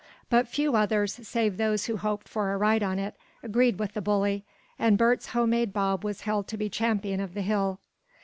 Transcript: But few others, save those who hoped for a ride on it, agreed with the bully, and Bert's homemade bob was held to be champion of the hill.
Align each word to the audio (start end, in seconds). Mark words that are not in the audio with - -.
But 0.31 0.47
few 0.47 0.75
others, 0.75 1.13
save 1.27 1.57
those 1.57 1.85
who 1.85 1.95
hoped 1.97 2.27
for 2.27 2.51
a 2.53 2.57
ride 2.57 2.81
on 2.81 2.97
it, 2.97 3.15
agreed 3.43 3.77
with 3.77 3.93
the 3.93 4.01
bully, 4.01 4.43
and 4.79 4.97
Bert's 4.97 5.27
homemade 5.27 5.73
bob 5.73 6.03
was 6.03 6.21
held 6.21 6.47
to 6.47 6.57
be 6.57 6.69
champion 6.69 7.19
of 7.19 7.35
the 7.35 7.43
hill. 7.43 7.79